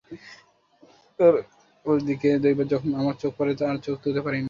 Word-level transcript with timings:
ওর 1.85 1.97
দিকে 2.07 2.29
দৈবাৎ 2.43 2.67
যখন 2.73 2.89
আমার 3.01 3.15
চোখ 3.21 3.31
পড়ে 3.37 3.51
আর 3.65 3.77
চোখ 3.85 3.95
তুলতে 4.03 4.21
পারি 4.21 4.35
নে। 4.35 4.39